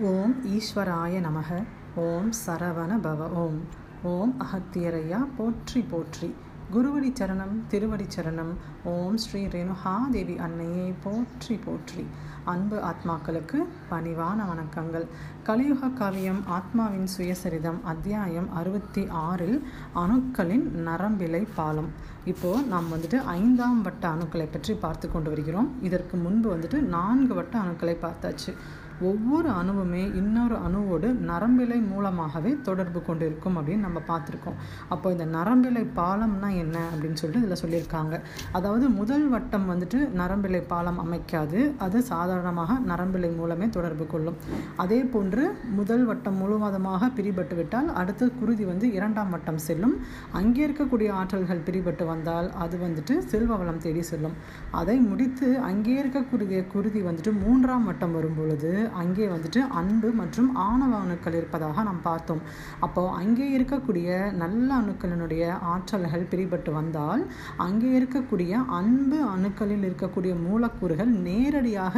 ஓம் 0.00 0.44
ஈஸ்வராய 0.44 1.20
நமக. 1.20 1.64
ஓம் 1.94 2.32
சரவண 2.46 2.98
பவ. 3.02 3.28
ஓம். 3.30 3.60
ஓம் 4.02 4.34
அகத்தியரையா. 4.40 5.26
போற்றி 5.36 5.80
போற்றி. 5.80 6.34
குருவடி 6.74 7.12
சரணம் 7.12 7.66
திருவடி 7.68 8.04
சரணம். 8.16 8.52
ஓம் 8.84 9.16
ஸ்ரீ 9.16 9.46
ரேணுகாதேவி 9.46 10.38
அன்னையை. 10.38 10.94
போற்றி 11.02 11.56
போற்றி. 11.56 12.06
அன்பு 12.44 12.80
ஆத்மாக்களுக்கு 12.80 13.66
பணிவான 13.90 14.44
வணக்கங்கள். 14.52 15.06
கலியுக 15.42 15.88
காவியம் 15.88 16.42
ஆத்மாவின் 16.46 17.06
சுயசரிதம் 17.18 17.82
அத்தியாயம் 17.82 18.52
அறுபத்தி 18.52 19.06
ஆறில் 19.08 19.68
அணுக்களின் 19.94 20.70
நரம்பிலை 20.86 21.46
பாலம். 21.54 21.88
இப்போது 22.24 22.62
நாம் 22.62 22.92
வந்துட்டு 22.92 23.24
ஐந்தாம் 23.24 23.82
வட்ட 23.82 24.08
அணுக்களை 24.08 24.48
பற்றி 24.50 24.74
பார்த்து 24.74 25.12
கொண்டு 25.12 25.28
வருகிறோம். 25.28 25.72
இதற்கு 25.82 26.16
முன்பு 26.16 26.56
வந்துட்டு 26.56 26.80
நான்கு 26.80 27.34
வட்ட 27.34 27.58
அணுக்களை 27.58 27.96
பார்த்தாச்சு. 28.02 28.54
ஒவ்வொரு 29.00 29.48
அணுவுமே 29.60 30.02
இன்னொரு 30.20 30.56
அணுவோடு 30.66 31.08
நரம்பிலை 31.30 31.78
மூலமாகவே 31.92 32.52
தொடர்பு 32.68 33.02
கொண்டிருக்கும் 33.02 33.56
அப்படின்னு 33.58 33.86
நம்ம 33.86 34.00
பார்த்துருக்கோம். 34.10 34.58
அப்போ 34.88 35.10
இந்த 35.10 35.24
நரம்பிலை 35.24 35.82
பாலம்னா 36.00 36.50
என்ன 36.62 36.76
அப்படின்னு 36.92 37.20
சொல்லிட்டு 37.22 37.44
இதில் 37.44 37.60
சொல்லியிருக்காங்க. 37.62 38.20
அதாவது 38.52 38.88
முதல் 38.88 39.28
வட்டம் 39.28 39.66
வந்துட்டு 39.72 39.98
நரம்பிலை 40.20 40.62
பாலம் 40.72 41.00
அமைக்காது. 41.04 41.74
அது 41.86 42.02
சாதாரணமாக 42.02 42.78
நரம்பிலை 42.92 43.36
மூலமே 43.36 43.68
தொடர்பு 43.68 44.06
கொள்ளும். 44.06 44.38
அதே 44.76 45.00
போன்று 45.14 45.44
முதல் 45.80 46.04
வட்டம் 46.04 46.38
முழுவதமாக 46.42 47.10
பிரிபட்டு 47.18 47.54
விட்டால் 47.54 47.88
அடுத்த 48.02 48.30
குருதி 48.40 48.64
வந்து 48.64 48.92
இரண்டாம் 48.92 49.30
வட்டம் 49.30 49.60
செல்லும். 49.68 49.96
அங்கே 50.32 50.66
இருக்கக்கூடிய 50.66 51.10
ஆற்றல்கள் 51.20 51.64
பிரிபட்டு 51.68 52.06
வந்தால் 52.06 52.52
அது 52.52 52.76
வந்துட்டு 52.86 53.18
செல்வ 53.18 53.56
வளம் 53.56 53.82
தேடி 53.86 54.02
செல்லும். 54.02 54.36
அதை 54.70 54.96
முடித்து 55.10 55.48
அங்கே 55.70 55.94
இருக்கக்கூடிய 56.02 56.66
குருதி 56.72 57.02
வந்துட்டு 57.08 57.32
மூன்றாம் 57.44 57.84
வட்டம் 57.84 58.12
வரும் 58.12 58.36
பொழுது 58.38 58.72
அங்கே 59.02 59.26
வந்துட்டு 59.34 59.60
அன்பு 59.80 60.08
மற்றும் 60.20 60.50
ஆணவ 60.66 60.92
அணுக்கள் 61.04 61.38
இருப்பதாக 61.38 61.82
நாம் 61.88 62.00
பார்த்தோம். 62.08 62.42
அப்போ 62.86 63.02
அங்கே 63.20 63.46
இருக்கக்கூடிய 63.58 64.08
நல்ல 64.42 64.68
அணுக்களினுடைய 64.80 65.44
ஆற்றல்கள் 65.72 66.26
பிரிபட்டு 66.32 66.72
வந்தால் 66.72 67.22
அங்கே 67.66 67.90
இருக்கக்கூடிய 67.98 68.52
அன்பு 68.80 69.18
அணுக்களில் 69.34 69.86
இருக்கக்கூடிய 69.88 70.34
மூலக்கூறுகள் 70.46 71.12
நேரடியாக 71.28 71.94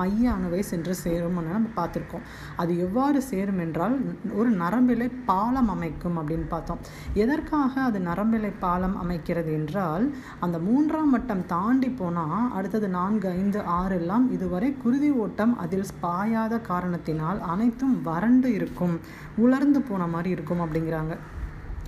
மைய 0.00 0.24
அணுவை 0.36 0.60
சென்று 0.72 0.94
சேரும் 1.04 1.40
நம்ம 1.48 1.72
பார்த்துருக்கோம். 1.78 2.24
அது 2.56 2.72
எவ்வாறு 2.86 3.22
சேரும் 3.30 3.60
என்றால் 3.66 3.96
ஒரு 4.40 4.50
நரம்பிலை 4.62 5.08
பாலம் 5.30 5.70
அமைக்கும் 5.74 6.18
அப்படின்னு 6.20 6.48
பார்த்தோம். 6.54 6.80
எதற்காக 7.24 7.72
அது 7.88 7.98
நரம்பிலை 8.10 8.52
பாலம் 8.64 8.96
அமைக்கிறது 9.02 9.50
என்றால் 9.60 10.06
அந்த 10.44 10.56
மூன்றாம் 10.68 11.12
வட்டம் 11.14 11.46
தாண்டி 11.46 11.88
போனால் 12.00 12.50
அடுத்தது 12.58 12.88
நான்கு 12.98 13.28
ஐந்து 13.38 13.60
ஆறு 13.78 13.94
எல்லாம் 14.00 14.26
இதுவரை 14.36 14.68
குருதி 14.82 15.10
ஓட்டம் 15.24 15.52
அதில் 15.64 15.90
காயாத 16.24 16.58
காரணத்தினால் 16.60 17.40
அனைத்தும் 17.40 18.02
வறண்டு 18.02 18.52
இருக்கும் 18.52 19.00
உலர்ந்து 19.36 19.80
போன 19.80 20.06
மாதிரி 20.06 20.30
இருக்கும் 20.30 20.60
அப்படிங்கிறாங்க. 20.60 21.14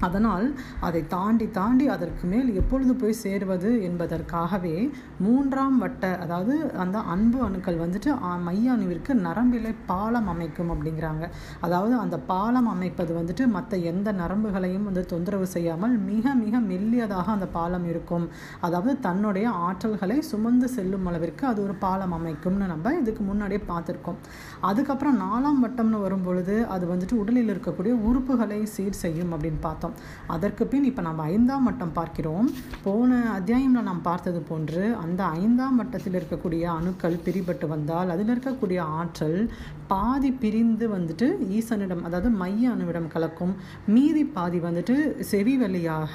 அதனால் 0.06 0.46
அதை 0.86 1.00
தாண்டி 1.14 1.46
தாண்டி 1.58 1.86
அதற்கு 1.94 2.24
மேல் 2.32 2.48
எப்பொழுது 2.60 2.94
போய் 3.00 3.20
சேருவது 3.22 3.70
என்பதற்காகவே 3.88 4.74
மூன்றாம் 5.26 5.78
வட்ட 5.82 6.04
அதாவது 6.24 6.54
அந்த 6.84 6.98
அன்பு 7.14 7.38
அணுக்கள் 7.46 7.82
வந்துட்டு 7.84 8.10
மைய 8.46 8.72
அணுவிற்கு 8.74 9.12
நரம்பிலை 9.26 9.72
பாலம் 9.90 10.28
அமைக்கும் 10.32 10.70
அப்படிங்கிறாங்க. 10.74 11.24
அதாவது 11.66 11.94
அந்த 12.04 12.16
பாலம் 12.30 12.68
அமைப்பது 12.74 13.12
வந்துட்டு 13.18 13.46
மற்ற 13.56 13.76
எந்த 13.92 14.12
நரம்புகளையும் 14.22 14.86
வந்து 14.88 15.04
தொந்தரவு 15.12 15.46
செய்யாமல் 15.54 15.94
மிக 16.10 16.34
மிக 16.42 16.60
மெல்லியதாக 16.70 17.26
அந்த 17.36 17.48
பாலம் 17.56 17.86
இருக்கும். 17.92 18.26
அதாவது 18.68 18.94
தன்னுடைய 19.06 19.46
ஆற்றல்களை 19.68 20.18
சுமந்து 20.30 20.68
செல்லும் 20.76 21.06
அளவிற்கு 21.10 21.46
அது 21.52 21.60
ஒரு 21.66 21.74
பாலம் 21.84 22.14
அமைக்கும்னு 22.18 22.66
நம்ம 22.72 22.94
இதுக்கு 23.00 23.24
முன்னாடியே 23.30 23.62
பார்த்துருக்கோம். 23.72 24.20
அதுக்கப்புறம் 24.70 25.20
நாலாம் 25.24 25.62
வட்டம்னு 25.64 26.00
வரும் 26.04 26.26
பொழுது 26.28 26.56
அது 26.76 26.84
வந்துட்டு 26.92 27.20
உடலில் 27.22 27.52
இருக்கக்கூடிய 27.54 27.94
உறுப்புகளை 28.10 28.60
சீர் 28.74 29.02
செய்யும் 29.04 29.32
அப்படின்னு 29.34 29.60
பார்த்தோம். 29.66 29.85
பார்த்தோம் 29.86 30.14
அதற்கு 30.34 30.64
பின் 30.72 30.86
இப்போ 30.90 31.02
நம்ம 31.06 31.24
ஐந்தாம் 31.34 31.66
வட்டம் 31.68 31.94
பார்க்கிறோம். 31.98 32.46
போன 32.86 33.18
அத்தியாயம்ல 33.36 33.80
நாம் 33.88 34.02
பார்த்தது 34.08 34.40
போன்று 34.50 34.82
அந்த 35.04 35.22
ஐந்தாம் 35.42 35.78
வட்டத்தில் 35.80 36.16
இருக்கக்கூடிய 36.18 36.64
அணுக்கள் 36.78 37.16
பிரிபட்டு 37.26 37.66
வந்தால் 37.74 38.12
அதில் 38.14 38.32
இருக்கக்கூடிய 38.34 38.80
ஆற்றல் 39.00 39.38
பாதி 39.90 40.30
பிரிந்து 40.42 40.86
வந்துட்டு 40.94 41.26
ஈசனிடம் 41.56 42.02
அதாவது 42.06 42.30
மைய 42.40 42.70
அணுவிடம் 42.74 43.10
கலக்கும். 43.14 43.52
மீதி 43.94 44.22
பாதி 44.36 44.58
வந்துட்டு 44.66 44.94
செவி 45.30 45.54
வழியாக 45.62 46.14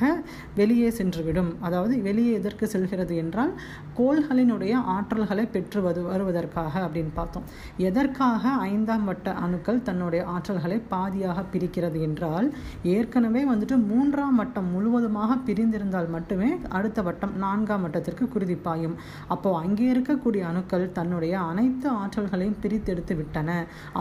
வெளியே 0.60 0.90
சென்றுவிடும். 0.98 1.52
அதாவது 1.68 1.94
வெளியே 2.08 2.34
எதற்கு 2.40 2.68
செல்கிறது 2.74 3.16
என்றால் 3.24 3.54
கோள்களினுடைய 4.00 4.74
ஆற்றல்களை 4.96 5.46
பெற்று 5.56 5.82
வது 5.82 6.02
வருவதற்காக 6.10 6.74
அப்படின்னு 6.86 7.14
பார்த்தோம். 7.20 7.48
எதற்காக 7.90 8.44
ஐந்தாம் 8.74 9.08
வட்ட 9.12 9.30
அணுக்கள் 9.46 9.84
தன்னுடைய 9.90 10.22
ஆற்றல்களை 10.36 10.80
பாதியாக 10.94 11.40
பிரிக்கிறது 11.54 12.00
என்றால் 12.08 12.50
ஏற்கனவே 12.96 13.44
வந்து 13.52 13.61
வந்துட்டு 13.62 13.88
மூன்றாம் 13.90 14.38
வட்டம் 14.40 14.70
முழுவதுமாக 14.74 15.32
பிரிந்திருந்தால் 15.48 16.08
மட்டுமே 16.14 16.48
அடுத்த 16.78 17.00
வட்டம் 17.08 17.34
நான்காம் 17.44 17.84
வட்டத்திற்கு 17.86 18.26
குருதி 18.34 18.56
பாயும். 18.68 18.96
அப்போ 19.34 19.50
அங்கே 19.60 19.86
இருக்கக்கூடிய 19.94 20.44
அணுக்கள் 20.52 20.86
தன்னுடைய 20.96 21.34
அனைத்து 21.50 21.88
ஆற்றல்களையும் 22.02 22.56
பிரித்தெடுத்து 22.64 23.16
விட்டன. 23.20 23.50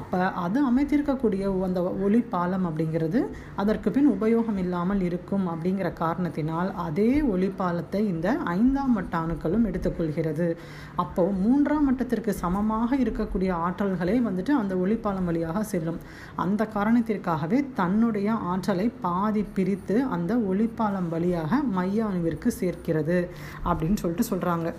அப்போ 0.01 0.19
அது 0.45 0.61
அமைத்திருக்கக்கூடிய 0.69 1.43
அந்த 1.67 1.81
ஒளி 2.07 2.21
பாலம் 2.35 2.65
அப்படிங்கிறது 2.69 3.21
அதற்கு 3.65 3.91
பின் 3.97 4.09
உபயோகம் 4.15 4.61
இல்லாமல் 4.65 5.03
இருக்கும் 5.09 5.45
அப்படிங்கிற 5.55 5.91
காரணத்தினால் 6.03 6.71
அதே 6.87 7.11
ஒளி 7.35 7.51
பாலத்தை 7.61 8.03
இந்த 8.13 8.33
ஐந்தாம் 8.57 8.97
வட்ட 9.01 9.15
அணுக்களும் 9.25 9.69
எடுத்துக்கொள்கிறது. 9.73 10.49
அப்போ 11.05 11.25
மூன்றாம் 11.43 11.87
வட்டத்திற்கு 11.91 12.35
சமமாக 12.43 13.01
இருக்கக்கூடிய 13.05 13.51
ஆற்றல்களே 13.67 14.17
வந்துட்டு 14.31 14.55
அந்த 14.63 14.73
ஒளிப்பாலம் 14.85 15.31
வழியாக 15.33 15.65
செல்லும். 15.75 16.01
அந்த 16.47 16.63
காரணத்திற்காகவே 16.79 17.61
தன்னுடைய 17.83 18.31
ஆற்றலை 18.55 18.89
பாதி 19.07 19.49
பிரித்து 19.53 19.97
அந்த 20.09 20.33
ஒளிப்பாலம் 20.51 21.09
வழியாக 21.09 21.63
மைய 21.73 21.99
அணுவிற்கு 22.05 22.51
சேர்க்கிறது 22.59 23.19
அப்படின்னு 23.65 24.01
சொல்லிட்டு 24.01 24.31
சொல்கிறாங்க 24.31 24.71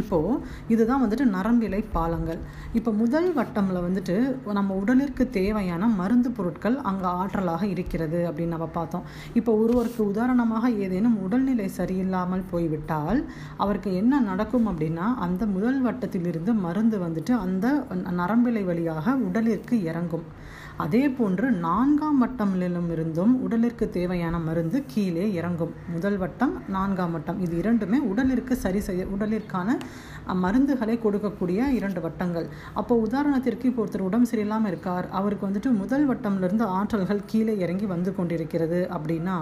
இப்போது 0.00 0.38
இதுதான் 0.72 1.02
வந்துட்டு 1.02 1.26
நரம்பிலை 1.34 1.80
பாலங்கள். 1.96 2.40
இப்போ 2.78 2.90
முதல் 3.02 3.28
வட்டமில் 3.38 3.84
வந்துட்டு 3.86 4.16
நம்ம 4.58 4.76
உடலிற்கு 4.82 5.24
தேவையான 5.38 5.88
மருந்து 6.00 6.30
பொருட்கள் 6.30 6.76
அங்கே 6.90 7.08
ஆற்றலாக 7.20 7.62
இருக்கிறது 7.74 8.20
அப்படின்னு 8.28 8.56
நம்ம 8.56 8.68
பார்த்தோம். 8.78 9.06
இப்போ 9.40 9.52
ஒருவருக்கு 9.62 10.02
உதாரணமாக 10.12 10.70
ஏதேனும் 10.70 11.18
உடல்நிலை 11.26 11.68
சரியில்லாமல் 11.78 12.48
போய்விட்டால் 12.50 13.22
அவருக்கு 13.56 13.92
என்ன 13.94 14.20
நடக்கும் 14.30 14.68
அப்படின்னா 14.72 15.08
அந்த 15.26 15.46
முதல் 15.46 15.80
வட்டத்திலிருந்து 15.86 16.54
மருந்து 16.66 16.98
வந்துட்டு 17.06 17.34
அந்த 17.44 17.66
நரம்பிலை 18.22 18.64
வழியாக 18.64 19.16
உடலிற்கு 19.28 19.76
இறங்கும். 19.90 20.26
அதே 20.84 21.04
போன்று 21.18 21.46
நான்காம் 21.50 22.18
வட்டமிலும் 22.22 22.90
இருந்தும் 22.94 23.32
உடலிற்கு 23.44 23.86
தேவையான 23.96 24.38
மருந்து 24.38 24.78
கீழே 24.92 25.24
இறங்கும். 25.38 25.72
முதல் 25.94 26.18
வட்டம் 26.22 26.52
நான்காம் 26.74 27.14
வட்டம் 27.16 27.40
இது 27.44 27.54
இரண்டுமே 27.62 27.98
உடலிற்கு 28.10 28.56
சரி 28.64 28.80
செய்ய 28.88 29.04
உடலிற்கான 29.14 29.77
மருந்துகளை 30.42 30.94
கொடுக்கக்கூடிய 31.02 31.58
இரண்டு 31.76 32.00
வட்டங்கள். 32.04 32.46
அப்போ 32.80 32.94
உதாரணத்திற்கு 33.04 33.68
இப்போ 33.70 33.80
ஒருத்தர் 33.82 34.04
உடம்பு 34.06 34.28
சரியில்லாமல் 34.30 34.70
இருக்கார். 34.70 35.06
அவருக்கு 35.18 35.44
வந்துட்டு 35.48 35.70
முதல் 35.82 36.04
வட்டம்லேருந்து 36.10 36.66
ஆற்றல்கள் 36.78 37.22
கீழே 37.30 37.54
இறங்கி 37.64 37.86
வந்து 37.92 38.10
கொண்டிருக்கிறது 38.18 38.80
அப்படின்னா 38.96 39.36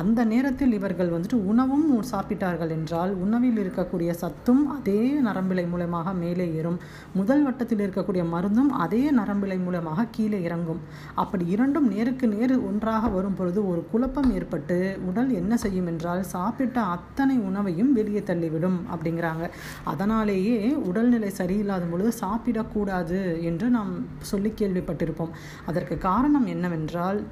அந்த 0.00 0.20
நேரத்தில் 0.32 0.74
இவர்கள் 0.78 1.12
வந்துட்டு 1.14 1.38
உணவும் 1.50 1.86
சாப்பிட்டார்கள் 2.12 2.72
என்றால் 2.76 3.12
உணவில் 3.24 3.60
இருக்கக்கூடிய 3.64 4.10
சத்தும் 4.22 4.64
அதே 4.76 4.98
நரம்பிலை 5.28 5.64
மூலமாக 5.74 6.14
மேலே 6.22 6.46
ஏறும். 6.58 6.80
முதல் 7.20 7.44
வட்டத்தில் 7.46 7.84
இருக்கக்கூடிய 7.84 8.24
மருந்தும் 8.34 8.72
அதே 8.86 9.02
நரம்பிலை 9.20 9.58
மூலமாக 9.66 10.08
கீழே 10.16 10.40
இறங்கும். 10.48 10.82
அப்படி 11.24 11.46
இரண்டும் 11.54 11.88
நேருக்கு 11.94 12.26
நேர் 12.34 12.56
ஒன்றாக 12.70 13.12
வரும் 13.16 13.38
பொழுது 13.38 13.60
ஒரு 13.70 13.80
குழப்பம் 13.92 14.30
ஏற்பட்டு 14.40 14.78
உடல் 15.10 15.30
என்ன 15.40 15.52
செய்யும் 15.64 15.88
என்றால் 15.92 16.22
சாப்பிட்ட 16.34 16.78
அத்தனை 16.96 17.38
உணவையும் 17.48 17.94
வெளியே 18.00 18.24
தள்ளிவிடும் 18.32 18.78
அப்படிங்கிறாங்க. 18.92 19.44
அதனாலேயே 19.84 20.72
உடல்நிலை 20.72 21.32
சரியில்லாத 21.38 21.90
பொழுது 21.90 22.12
சாப்பிடக்கூடாது 22.20 23.42
என்று 23.42 23.68
நாம் 23.68 24.06
சொல்லி 24.20 24.52
கேள்விப்பட்டிருப்போம். 24.58 25.34
அதற்கு 25.66 25.98
காரணம் 25.98 26.46
என்னவென்றால் 26.46 27.24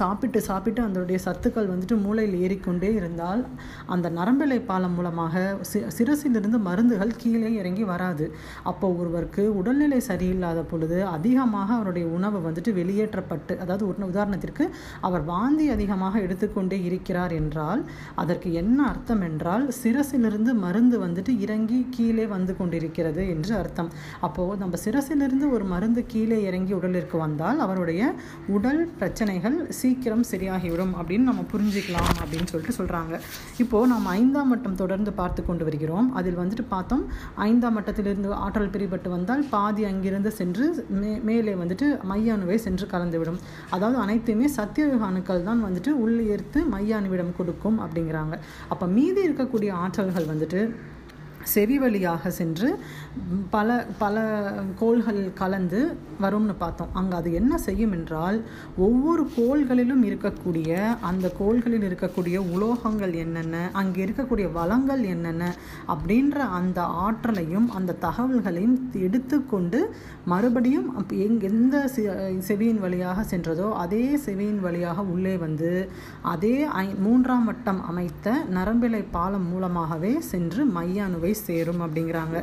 சாப்பிட்டு 0.00 0.40
சாப்பிட்டு 0.40 0.82
அதனுடைய 0.82 1.18
சத்துக்கள் 1.24 1.70
வந்துட்டு 1.70 1.96
மூளையில் 2.02 2.40
ஏறிக்கொண்டே 2.44 2.94
இருந்தால் 2.94 3.42
அந்த 3.86 4.10
நரம்பிலை 4.10 4.58
பாலம் 4.66 4.94
மூலமாக 4.94 5.56
சி 5.60 5.78
சிரசிலிருந்து 5.96 6.58
மருந்துகள் 6.66 7.12
கீழே 7.16 7.50
இறங்கி 7.54 7.84
வராது. 7.84 8.26
அப்போ 8.62 8.86
ஒருவருக்கு 8.92 9.42
உடல்நிலை 9.54 10.00
சரியில்லாத 10.08 10.60
பொழுது 10.70 10.98
அதிகமாக 11.06 11.74
அவருடைய 11.74 12.06
உணவு 12.08 12.38
வந்துட்டு 12.48 12.72
வெளியேற்றப்பட்டு 12.72 13.58
அதாவது 13.58 14.06
உதாரணத்திற்கு 14.10 14.66
அவர் 15.00 15.24
வாந்தி 15.24 15.68
அதிகமாக 15.68 16.18
எடுத்துக்கொண்டே 16.18 16.84
இருக்கிறார் 16.84 17.32
என்றால் 17.32 17.82
அதற்கு 18.14 18.52
என்ன 18.52 18.78
அர்த்தம் 18.86 19.20
என்றால் 19.20 19.66
சிரசிலிருந்து 19.82 20.54
மருந்து 20.64 20.98
வந்துட்டு 21.06 21.34
இறங்கி 21.40 21.86
கீழே 21.90 22.26
வந்து 22.26 22.56
கொண்டிருக்கிறது 22.56 23.28
என்று 23.28 23.54
அர்த்தம். 23.56 23.90
அப்போது 24.20 24.58
நம்ம 24.58 24.76
சிரசிலிருந்து 24.84 25.46
ஒரு 25.50 25.64
மருந்து 25.64 26.06
கீழே 26.06 26.42
இறங்கி 26.42 26.72
உடலிற்கு 26.72 27.16
வந்தால் 27.18 27.58
அவருடைய 27.58 28.12
உடல் 28.48 28.82
பிரச்சனைகள் 28.98 29.56
சீக்கிரம் 29.80 30.24
சரியாகிவிடும் 30.30 30.92
அப்படின்னு 30.98 31.28
நம்ம 31.30 31.44
புரிஞ்சுக்கலாம் 31.52 32.10
அப்படின்னு 32.22 32.48
சொல்லிட்டு 32.52 32.76
சொல்கிறாங்க 32.78 33.14
இப்போது 33.62 33.90
நாம் 33.92 34.06
ஐந்தாம் 34.18 34.50
மட்டம் 34.52 34.78
தொடர்ந்து 34.82 35.12
பார்த்து 35.20 35.40
கொண்டு 35.48 35.64
வருகிறோம். 35.68 36.08
அதில் 36.20 36.38
வந்துட்டு 36.42 36.64
பார்த்தோம் 36.74 37.04
ஐந்தாம் 37.48 37.76
மட்டத்திலிருந்து 37.78 38.30
ஆற்றல் 38.44 38.72
பிரிபட்டு 38.74 39.08
வந்தால் 39.16 39.44
பாதி 39.54 39.84
அங்கிருந்து 39.90 40.32
சென்று 40.40 40.66
மே 41.00 41.12
மேலே 41.30 41.54
வந்துட்டு 41.62 41.88
மைய 42.10 42.36
அணுவை 42.36 42.58
சென்று 42.66 42.86
கலந்துவிடும். 42.94 43.40
அதாவது 43.76 43.98
அனைத்துமே 44.04 44.48
சத்தியயுக 44.58 45.04
அணுக்கள் 45.10 45.46
தான் 45.48 45.64
வந்துட்டு 45.68 45.92
உள்ளீர்த்து 46.04 46.60
மைய 46.74 47.00
அணுவிடம் 47.00 47.34
கொடுக்கும் 47.40 47.80
அப்படிங்கிறாங்க. 47.86 48.36
அப்போ 48.74 48.86
மீதி 48.98 49.20
இருக்கக்கூடிய 49.28 49.72
ஆற்றல்கள் 49.84 50.30
வந்துட்டு 50.32 50.62
செவி 51.54 51.76
வழியாக 51.78 52.30
சென்று 52.38 52.68
பல 53.50 53.68
பல 53.98 54.16
கோள்கள் 54.80 55.20
கலந்து 55.40 55.80
வரும்னு 56.22 56.54
பார்த்தோம். 56.62 56.92
அங்கே 56.98 57.14
அது 57.18 57.30
என்ன 57.32 57.52
செய்யும் 57.58 57.94
என்றால் 57.96 58.38
ஒவ்வொரு 58.86 59.22
கோள்களிலும் 59.36 60.02
இருக்கக்கூடிய 60.08 60.70
அந்த 61.10 61.26
கோள்களில் 61.38 61.86
இருக்கக்கூடிய 61.88 62.36
உலோகங்கள் 62.54 63.14
என்னென்ன 63.24 63.56
அங்கே 63.80 64.00
இருக்கக்கூடிய 64.06 64.46
வளங்கள் 64.52 65.02
என்னென்ன 65.14 65.44
அப்படின்ற 65.94 66.38
அந்த 66.58 66.80
ஆற்றலையும் 67.04 67.68
அந்த 67.70 67.96
தகவல்களையும் 68.06 68.76
எடுத்துக்கொண்டு 69.06 69.80
மறுபடியும் 70.24 70.88
எங் 71.18 71.38
எந்த 71.42 71.76
செவியின் 72.48 72.80
வழியாக 72.80 73.24
சென்றதோ 73.30 73.68
அதே 73.82 74.04
செவியின் 74.24 74.60
வழியாக 74.60 75.04
உள்ளே 75.14 75.34
வந்து 75.36 75.70
அதே 76.32 76.54
ஐ 76.80 76.86
மூன்றாம் 76.98 77.44
வட்டம் 77.44 77.80
அமைத்த 77.90 78.26
நரம்பிலை 78.54 79.02
பாலம் 79.10 79.48
மூலமாகவே 79.48 80.12
சென்று 80.30 80.62
மையானுவை 80.74 81.32
சேரும் 81.46 81.82
அப்படிங்கிறாங்க. 81.86 82.36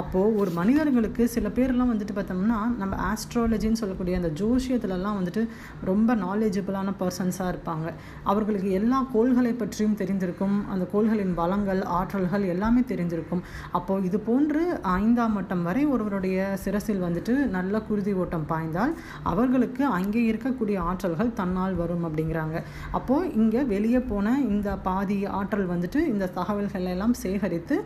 அப்போது 0.00 0.34
ஒரு 0.40 0.50
மனிதர்களுக்கு 0.58 1.22
சில 1.34 1.48
பேர்லாம் 1.58 1.92
வந்துட்டு 1.92 2.16
பார்த்தோம்னா 2.18 2.58
நம்ம 2.80 2.94
ஆஸ்ட்ராலஜின்னு 3.10 3.80
சொல்லக்கூடிய 3.82 4.16
அந்த 4.20 4.30
ஜோஷியத்துலலாம் 4.40 5.18
வந்துட்டு 5.20 5.44
ரொம்ப 5.90 6.16
நாலேஜபிளான 6.24 6.94
பர்சன்ஸாக 7.02 7.52
இருப்பாங்க. 7.54 7.86
அவர்களுக்கு 8.32 8.70
எல்லா 8.80 9.00
கோள்களை 9.14 9.52
பற்றியும் 9.62 9.98
தெரிந்திருக்கும். 10.02 10.56
அந்த 10.74 10.84
கோள்களின் 10.94 11.34
வளங்கள் 11.42 11.82
ஆற்றல்கள் 11.98 12.44
எல்லாமே 12.54 12.82
தெரிஞ்சிருக்கும் 12.92 13.42
அப்போது 13.78 14.06
இது 14.08 14.18
போன்று 14.28 14.62
ஐந்தாம் 14.98 15.34
மட்டம் 15.38 15.64
வரை 15.68 15.82
ஒருவருடைய 15.94 16.36
சிரசில் 16.64 17.04
வந்துட்டு 17.06 17.34
நல்ல 17.56 17.80
குருதி 17.88 18.12
ஓட்டம் 18.22 18.46
பாய்ந்தால் 18.52 18.92
அவர்களுக்கு 19.32 19.82
அங்கே 19.98 20.22
இருக்கக்கூடிய 20.32 20.76
ஆற்றல்கள் 20.90 21.34
தன்னால் 21.40 21.76
வரும் 21.82 22.04
அப்படிங்கிறாங்க. 22.08 22.56
அப்போது 22.98 23.30
இங்கே 23.40 23.62
வெளியே 23.74 24.00
போன 24.12 24.26
இந்த 24.52 24.68
பாதி 24.86 25.18
ஆற்றல் 25.38 25.70
வந்துட்டு 25.72 26.00
இந்த 26.12 26.30
தகவல்கள் 26.38 26.88
எல்லாம் 26.94 27.14
சேகரித்து 27.22 27.76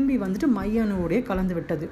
திரும்பி 0.00 0.16
வந்துட்டு 0.22 0.48
மையணுவோடைய 0.56 1.20
கலந்து 1.28 1.54
விட்டது. 1.56 1.86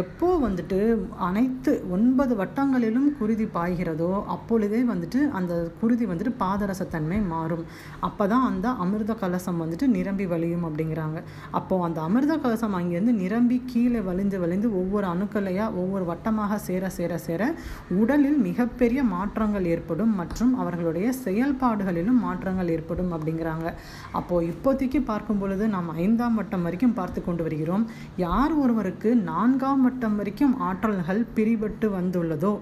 எப்போ 0.00 0.28
வந்துட்டு 0.44 0.78
அனைத்து 1.26 1.72
ஒன்பது 1.96 2.32
வட்டங்களிலும் 2.40 3.06
குருதி 3.18 3.46
பாய்கிறதோ 3.56 4.08
அப்பொழுதே 4.34 4.80
வந்துட்டு 4.90 5.20
அந்த 5.38 5.52
குருதி 5.80 6.04
வந்துட்டு 6.10 6.32
பாதரசத்தன்மை 6.40 7.18
மாறும். 7.32 7.62
அப்போ 8.06 8.24
தான் 8.32 8.46
அந்த 8.50 8.68
அமிர்த 8.84 9.14
கலசம் 9.20 9.60
வந்துட்டு 9.62 9.86
நிரம்பி 9.96 10.26
வழியும் 10.32 10.64
அப்படிங்கிறாங்க. 10.68 11.20
அப்போது 11.58 11.84
அந்த 11.88 12.00
அமிர்த 12.08 12.36
கலசம் 12.46 12.74
அங்கேருந்து 12.78 13.14
நிரம்பி 13.22 13.58
கீழே 13.72 14.02
வலிந்து 14.08 14.40
வலிந்து 14.44 14.70
ஒவ்வொரு 14.80 15.08
அணுக்களையாக 15.12 15.78
ஒவ்வொரு 15.82 16.06
வட்டமாக 16.10 16.58
சேர 16.68 16.90
சேர 16.98 17.12
சேர 17.26 17.42
உடலில் 18.00 18.40
மிகப்பெரிய 18.48 19.02
மாற்றங்கள் 19.14 19.70
ஏற்படும் 19.74 20.12
மற்றும் 20.22 20.52
அவர்களுடைய 20.64 21.06
செயல்பாடுகளிலும் 21.24 22.20
மாற்றங்கள் 22.26 22.74
ஏற்படும் 22.76 23.14
அப்படிங்கிறாங்க. 23.18 23.68
அப்போது 24.20 24.50
இப்போதைக்கு 24.52 25.02
பார்க்கும் 25.12 25.40
பொழுது 25.44 25.64
நாம் 25.76 25.94
ஐந்தாம் 26.06 26.38
வட்டம் 26.40 26.66
வரைக்கும் 26.68 26.98
பார்த்து 27.00 27.20
கொண்டு 27.22 27.40
வருகிறோம். 27.52 27.86
யார் 28.26 28.52
ஒருவருக்கு 28.62 29.10
நான்காம் 29.30 29.82
மட்டம் 29.84 30.16
வரைக்கும் 30.18 30.54
ஆற்றல்கள் 30.68 31.20
பிரிபட்டு 31.36 31.86
வந்துள்ளதோ 31.98 32.52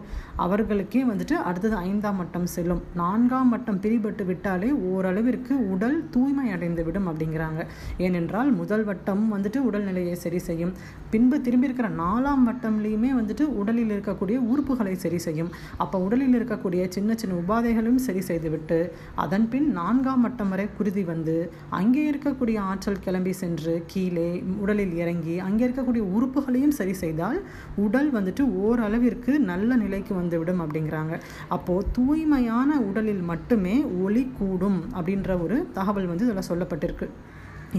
அவர்களுக்கே 0.45 1.01
வந்துட்டு 1.09 1.35
அடுத்தது 1.49 1.77
ஐந்தாம் 1.89 2.19
மட்டம் 2.21 2.47
செல்லும். 2.53 2.81
நான்காம் 3.01 3.51
மட்டம் 3.53 3.81
பிரிபட்டு 3.85 4.25
விட்டாலே 4.29 4.69
ஓரளவிற்கு 4.91 5.55
உடல் 5.73 5.97
தூய்மை 6.15 6.47
அடைந்து 6.55 6.83
விடும் 6.87 7.09
அப்படிங்கிறாங்க. 7.11 7.61
ஏனென்றால் 8.07 8.51
முதல் 8.61 8.85
வட்டம் 8.89 9.25
வந்துட்டு 9.35 9.59
உடல்நிலையை 9.69 10.15
சரி 10.25 10.41
செய்யும். 10.47 10.73
பின்பு 11.13 11.37
திரும்பி 11.47 11.69
இருக்கிற 11.69 11.89
நாலாம் 12.03 12.45
வட்டம்லேயுமே 12.49 13.11
வந்துட்டு 13.19 13.47
உடலில் 13.61 13.93
இருக்கக்கூடிய 13.97 14.39
உறுப்புகளை 14.53 14.95
சரி 15.05 15.21
செய்யும். 15.27 15.51
அப்போ 15.85 15.99
உடலில் 16.07 16.37
இருக்கக்கூடிய 16.39 16.83
சின்ன 16.97 17.17
சின்ன 17.23 17.39
உபாதைகளும் 17.43 18.01
சரி 18.07 18.25
செய்துவிட்டு 18.31 18.81
அதன் 19.25 19.47
பின் 19.55 19.69
நான்காம் 19.81 20.25
வட்டம் 20.27 20.53
வரை 20.55 20.67
குருதி 20.79 21.05
வந்து 21.13 21.37
அங்கே 21.81 22.05
இருக்கக்கூடிய 22.13 22.59
ஆற்றல் 22.71 23.05
கிளம்பி 23.07 23.35
சென்று 23.43 23.75
கீழே 23.93 24.29
உடலில் 24.71 24.97
இறங்கி 25.03 25.37
அங்கே 25.45 25.63
இருக்கக்கூடிய 25.67 26.03
உறுப்புகளையும் 26.17 26.75
சரி 26.79 26.93
செய்தால் 27.03 27.39
உடல் 27.85 28.11
வந்துட்டு 28.17 28.43
ஓரளவிற்கு 28.65 29.33
நல்ல 29.51 29.77
நிலைக்கு 29.83 30.13
வந்துவிடும் 30.19 30.61
அப்படிங்கிறாங்க. 30.65 31.15
அப்போது 31.57 31.89
தூய்மையான 31.97 32.79
உடலில் 32.89 33.25
மட்டுமே 33.31 33.77
ஒளி 34.05 34.23
கூடும் 34.39 34.81
அப்படின்ற 34.97 35.41
ஒரு 35.45 35.59
தகவல் 35.79 36.11
வந்து 36.13 36.27
இதில் 36.27 36.49
சொல்லப்பட்டிருக்கு. 36.51 37.09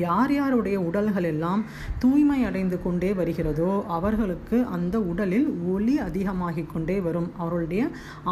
யார் 0.06 0.32
யாருடைய 0.38 0.78
உடல்கள் 0.90 1.28
எல்லாம் 1.32 1.62
தூய்மை 2.04 2.40
அடைந்து 2.50 2.78
கொண்டே 2.84 3.10
வருகிறதோ 3.14 3.72
அவர்களுக்கு 3.98 4.58
அந்த 4.76 4.96
உடலில் 5.12 5.48
ஒளி 5.74 5.96
அதிகமாகி 6.00 6.64
கொண்டே 6.74 6.98
வரும். 7.08 7.30
அவர்களுடைய 7.38 7.84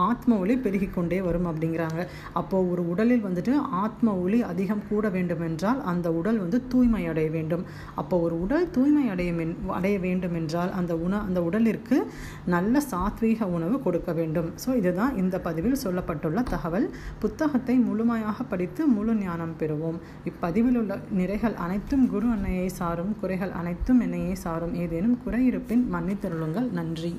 ஆத்ம 0.08 0.38
ஒளி 0.44 0.56
பெருகிக்கொண்டே 0.66 1.20
வரும் 1.28 1.48
அப்படிங்கிறாங்க. 1.52 2.02
அப்போது 2.34 2.70
ஒரு 2.72 2.84
உடலில் 2.88 3.26
வந்துட்டு 3.28 3.54
ஆத்ம 3.84 4.16
ஒளி 4.24 4.42
அதிகம் 4.52 4.84
கூட 4.90 5.10
வேண்டும் 5.10 5.44
என்றால் 5.50 5.82
அந்த 5.92 6.08
உடல் 6.20 6.40
வந்து 6.44 6.60
தூய்மை 6.68 7.04
அடைய 7.08 7.30
வேண்டும். 7.38 7.66
அப்போ 7.96 8.18
ஒரு 8.26 8.36
உடல் 8.42 8.68
தூய்மை 8.72 9.06
அடைய 9.10 9.34
அடைய 9.80 9.96
வேண்டும் 10.00 10.36
என்றால் 10.42 10.72
அந்த 10.72 10.94
உண 11.06 11.14
அந்த 11.28 11.40
உடலிற்கு 11.42 11.98
நல்ல 12.56 12.82
சாத்வீக 12.92 13.48
உணவு 13.58 13.76
கொடுக்க 13.82 14.12
வேண்டும். 14.14 14.50
ஸோ 14.66 14.70
இதுதான் 14.76 15.16
இந்த 15.16 15.36
பதிவில் 15.40 15.82
சொல்லப்பட்டுள்ள 15.84 16.40
தகவல். 16.54 16.88
புத்தகத்தை 17.20 17.76
முழுமையாக 17.88 18.44
படித்து 18.44 18.82
முழு 18.88 19.16
ஞானம் 19.16 19.56
பெறுவோம். 19.60 19.98
இப்பதிவில் 20.30 20.78
உள்ள 20.82 21.00
நிறைகள் 21.20 21.49
குறைகள் 21.50 21.66
அனைத்தும் 21.66 22.10
குரு 22.10 22.28
அன்னையை 22.30 22.68
சாரும் 22.70 23.14
குறைகள் 23.20 23.52
அனைத்தும் 23.52 24.00
என்னையே 24.00 24.34
சாரும். 24.36 24.74
ஏதேனும் 24.74 25.18
குறை 25.24 25.46
இருப்பின் 25.46 25.84
மன்னித்தருளுங்கள். 25.94 26.68
நன்றி. 26.72 27.18